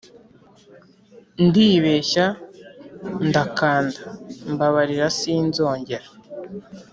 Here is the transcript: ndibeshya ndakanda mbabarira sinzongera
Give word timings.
ndibeshya 1.45 2.25
ndakanda 3.27 3.99
mbabarira 4.51 5.07
sinzongera 5.19 6.07